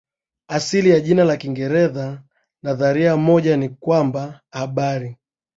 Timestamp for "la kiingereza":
1.23-2.23